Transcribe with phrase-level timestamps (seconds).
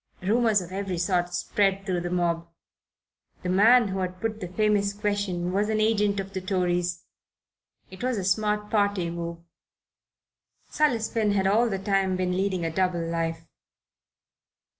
[0.23, 2.47] Rumours of every sort spread through the mob.
[3.43, 7.03] The man who had put the famous question was an agent of the Tories.
[7.91, 9.37] It was a smart party move.
[10.71, 13.43] Silas Finn had all the time been leading a double life.